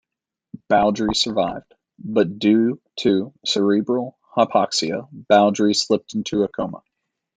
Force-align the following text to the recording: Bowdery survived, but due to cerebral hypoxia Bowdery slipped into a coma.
Bowdery 0.67 1.13
survived, 1.13 1.75
but 1.99 2.39
due 2.39 2.81
to 3.01 3.31
cerebral 3.45 4.17
hypoxia 4.35 5.07
Bowdery 5.11 5.75
slipped 5.75 6.15
into 6.15 6.41
a 6.41 6.47
coma. 6.47 6.81